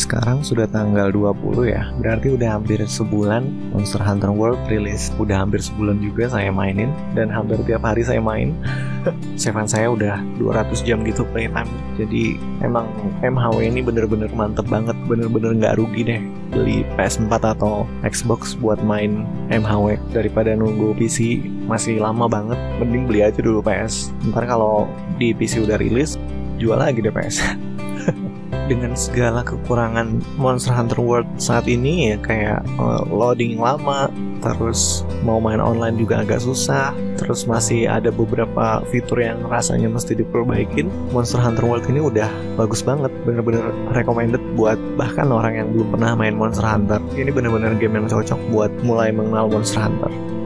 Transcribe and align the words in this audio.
Sekarang 0.00 0.40
sudah 0.40 0.64
tanggal 0.64 1.12
20 1.12 1.68
ya, 1.68 1.92
berarti 2.00 2.32
udah 2.32 2.56
hampir 2.56 2.80
sebulan 2.80 3.44
Monster 3.76 4.00
Hunter 4.00 4.32
World 4.32 4.56
rilis. 4.72 5.12
Udah 5.20 5.44
hampir 5.44 5.60
sebulan 5.60 6.00
juga 6.00 6.32
saya 6.32 6.48
mainin, 6.48 6.88
dan 7.12 7.28
hampir 7.28 7.60
tiap 7.68 7.84
hari 7.84 8.00
saya 8.00 8.16
main. 8.16 8.56
Seven 9.36 9.68
saya 9.68 9.92
udah 9.92 10.24
200 10.40 10.88
jam 10.88 11.04
gitu 11.04 11.20
playtime. 11.36 11.68
Jadi 12.00 12.40
emang 12.64 12.88
MHW 13.20 13.68
ini 13.68 13.84
bener-bener 13.84 14.32
mantep 14.32 14.64
banget, 14.72 14.96
bener-bener 15.04 15.52
nggak 15.60 15.76
rugi 15.76 16.00
deh 16.08 16.22
beli 16.48 16.80
PS4 16.96 17.60
atau 17.60 17.84
Xbox 18.00 18.56
buat 18.56 18.80
main 18.80 19.28
MHW 19.52 20.00
daripada 20.16 20.56
nunggu 20.56 20.96
PC 20.96 21.44
masih 21.68 22.00
lama 22.00 22.24
banget. 22.24 22.56
Mending 22.80 23.04
beli 23.04 23.20
aja 23.20 23.44
dulu 23.44 23.60
PS. 23.60 24.16
Ntar 24.32 24.48
kalau 24.48 24.88
di 25.20 25.36
PC 25.36 25.60
udah 25.60 25.76
rilis, 25.76 26.16
jual 26.56 26.80
lagi 26.80 27.04
deh 27.04 27.12
PS. 27.12 27.44
dengan 28.70 28.94
segala 28.94 29.42
kekurangan 29.42 30.22
Monster 30.38 30.70
Hunter 30.70 31.02
World 31.02 31.26
saat 31.42 31.66
ini 31.66 32.14
ya 32.14 32.16
kayak 32.22 32.62
uh, 32.78 33.02
loading 33.10 33.58
lama, 33.58 34.06
terus 34.38 35.02
mau 35.26 35.42
main 35.42 35.58
online 35.58 35.98
juga 35.98 36.22
agak 36.22 36.38
susah, 36.38 36.94
terus 37.18 37.50
masih 37.50 37.90
ada 37.90 38.14
beberapa 38.14 38.86
fitur 38.94 39.18
yang 39.18 39.42
rasanya 39.50 39.90
mesti 39.90 40.14
diperbaikin. 40.14 40.86
Monster 41.10 41.42
Hunter 41.42 41.66
World 41.66 41.90
ini 41.90 41.98
udah 41.98 42.30
bagus 42.54 42.86
banget, 42.86 43.10
bener-bener 43.26 43.74
recommended 43.90 44.40
buat 44.54 44.78
bahkan 44.94 45.34
orang 45.34 45.58
yang 45.58 45.68
belum 45.74 45.98
pernah 45.98 46.14
main 46.14 46.38
Monster 46.38 46.62
Hunter. 46.62 47.02
Ini 47.18 47.34
bener-bener 47.34 47.74
game 47.74 47.98
yang 47.98 48.06
cocok 48.06 48.38
buat 48.54 48.70
mulai 48.86 49.10
mengenal 49.10 49.50
Monster 49.50 49.82
Hunter 49.82 50.39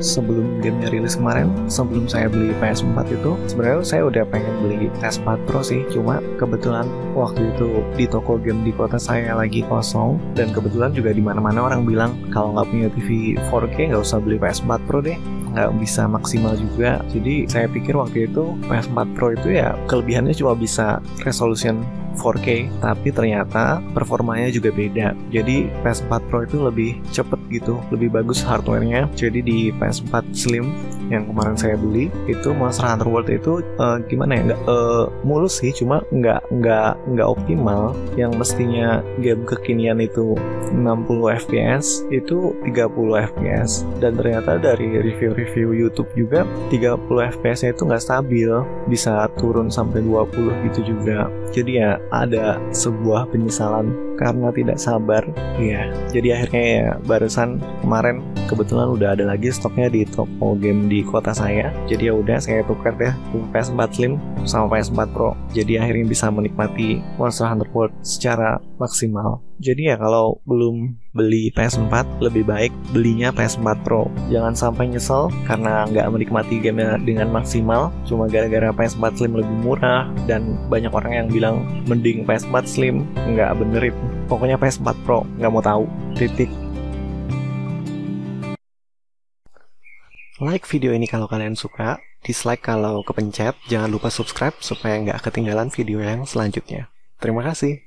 sebelum 0.00 0.60
gamenya 0.60 0.88
rilis 0.92 1.16
kemarin 1.18 1.50
sebelum 1.68 2.06
saya 2.06 2.28
beli 2.28 2.52
PS4 2.60 2.96
itu 3.10 3.36
sebenarnya 3.50 3.84
saya 3.84 4.02
udah 4.08 4.24
pengen 4.28 4.54
beli 4.64 4.88
PS4 5.00 5.44
Pro 5.44 5.60
sih. 5.60 5.84
Cuma 5.92 6.20
kebetulan 6.36 6.88
waktu 7.12 7.54
itu 7.54 7.82
di 7.94 8.06
toko 8.08 8.40
game 8.40 8.64
di 8.64 8.72
kota 8.72 8.96
saya 8.96 9.36
lagi 9.36 9.62
kosong 9.66 10.18
dan 10.34 10.50
kebetulan 10.50 10.92
juga 10.92 11.14
di 11.14 11.22
mana-mana 11.22 11.66
orang 11.68 11.84
bilang 11.84 12.12
kalau 12.30 12.56
nggak 12.56 12.68
punya 12.70 12.88
TV 12.94 13.08
4K 13.50 13.76
nggak 13.92 14.02
usah 14.02 14.18
beli 14.20 14.36
PS4 14.40 14.70
Pro 14.84 15.00
deh 15.04 15.16
nggak 15.54 15.70
bisa 15.78 16.10
maksimal 16.10 16.58
juga. 16.58 17.00
Jadi 17.14 17.46
saya 17.46 17.70
pikir 17.70 17.94
waktu 17.94 18.26
itu 18.26 18.58
PS4 18.66 18.98
Pro 19.14 19.32
itu 19.32 19.54
ya 19.54 19.78
kelebihannya 19.86 20.34
cuma 20.34 20.58
bisa 20.58 20.98
resolution 21.22 21.86
4K 22.14 22.70
tapi 22.78 23.10
ternyata 23.10 23.82
performanya 23.94 24.50
juga 24.50 24.70
beda. 24.70 25.14
Jadi 25.34 25.70
PS4 25.82 26.12
Pro 26.30 26.46
itu 26.46 26.58
lebih 26.62 26.98
cepet 27.10 27.38
gitu 27.50 27.78
lebih 27.90 28.10
bagus 28.14 28.42
hardwarenya. 28.42 29.10
Jadi 29.14 29.40
di 29.42 29.58
PS4 29.74 30.34
Slim 30.34 30.70
yang 31.14 31.24
kemarin 31.30 31.56
saya 31.56 31.76
beli 31.78 32.10
itu 32.26 32.50
Monster 32.50 32.90
Hunter 32.90 33.08
World 33.08 33.30
itu 33.30 33.62
uh, 33.78 34.02
gimana 34.10 34.38
ya 34.38 34.42
nggak 34.52 34.60
uh, 34.66 35.06
mulus 35.22 35.62
sih 35.62 35.70
cuma 35.70 36.02
nggak 36.10 36.42
nggak 36.50 36.98
nggak 37.14 37.28
optimal. 37.28 37.94
Yang 38.18 38.32
mestinya 38.38 39.00
game 39.22 39.46
kekinian 39.46 40.02
itu 40.02 40.34
60 40.74 41.40
fps 41.46 42.02
itu 42.10 42.52
30 42.66 43.30
fps 43.30 43.86
dan 44.02 44.18
ternyata 44.18 44.58
dari 44.58 44.98
review-review 44.98 45.70
YouTube 45.74 46.10
juga 46.18 46.42
30 46.74 47.06
fps 47.38 47.60
itu 47.64 47.82
nggak 47.86 48.02
stabil. 48.02 48.50
Bisa 48.90 49.30
turun 49.38 49.70
sampai 49.70 50.02
20 50.02 50.66
gitu 50.70 50.94
juga. 50.94 51.30
Jadi 51.54 51.78
ya 51.78 52.02
ada 52.10 52.58
sebuah 52.74 53.30
penyesalan 53.30 54.13
karena 54.16 54.50
tidak 54.54 54.78
sabar. 54.78 55.22
Ya 55.58 55.90
jadi 56.10 56.40
akhirnya 56.40 56.64
ya 56.64 56.88
barusan 57.06 57.62
kemarin 57.82 58.22
kebetulan 58.46 58.88
udah 58.92 59.08
ada 59.16 59.24
lagi 59.26 59.50
stoknya 59.50 59.90
di 59.90 60.02
toko 60.06 60.54
game 60.58 60.86
di 60.86 61.02
kota 61.02 61.34
saya. 61.34 61.70
Jadi 61.90 62.10
ya 62.10 62.14
udah 62.14 62.38
saya 62.38 62.62
tukar 62.66 62.94
deh 62.96 63.14
PS4 63.52 63.80
Slim 63.94 64.12
sama 64.44 64.70
PS4 64.70 64.98
Pro. 65.10 65.34
Jadi 65.50 65.78
akhirnya 65.80 66.06
bisa 66.06 66.30
menikmati 66.30 67.00
Monster 67.16 67.48
Hunter 67.48 67.68
World 67.72 67.92
secara 68.02 68.58
maksimal 68.78 69.40
jadi 69.62 69.94
ya 69.94 69.96
kalau 70.00 70.42
belum 70.50 70.98
beli 71.14 71.54
PS4 71.54 72.18
lebih 72.18 72.42
baik 72.42 72.72
belinya 72.90 73.30
PS4 73.30 73.86
Pro. 73.86 74.10
Jangan 74.26 74.54
sampai 74.54 74.90
nyesel 74.90 75.30
karena 75.46 75.86
nggak 75.86 76.10
menikmati 76.10 76.58
gamenya 76.58 76.98
dengan 76.98 77.30
maksimal. 77.30 77.94
Cuma 78.02 78.26
gara-gara 78.26 78.74
PS4 78.74 79.14
Slim 79.14 79.38
lebih 79.38 79.56
murah 79.62 80.10
dan 80.26 80.58
banyak 80.66 80.90
orang 80.90 81.12
yang 81.14 81.28
bilang 81.30 81.56
mending 81.86 82.26
PS4 82.26 82.54
Slim 82.66 83.06
nggak 83.14 83.54
bener 83.62 83.94
itu 83.94 84.04
pokoknya 84.26 84.58
PS4 84.58 84.88
Pro 85.06 85.22
nggak 85.38 85.52
mau 85.54 85.62
tahu. 85.62 85.84
Titik. 86.18 86.50
Like 90.42 90.66
video 90.66 90.90
ini 90.90 91.06
kalau 91.06 91.30
kalian 91.30 91.54
suka 91.54 92.02
dislike 92.26 92.66
kalau 92.66 93.06
kepencet. 93.06 93.54
Jangan 93.70 93.94
lupa 93.94 94.10
subscribe 94.10 94.58
supaya 94.58 94.98
nggak 94.98 95.22
ketinggalan 95.22 95.70
video 95.70 96.02
yang 96.02 96.26
selanjutnya. 96.26 96.90
Terima 97.22 97.46
kasih 97.46 97.83